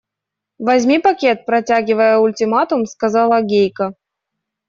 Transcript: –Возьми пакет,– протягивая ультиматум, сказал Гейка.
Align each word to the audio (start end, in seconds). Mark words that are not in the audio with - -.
–Возьми 0.67 0.97
пакет,– 0.97 1.45
протягивая 1.45 2.17
ультиматум, 2.17 2.87
сказал 2.87 3.39
Гейка. 3.43 3.93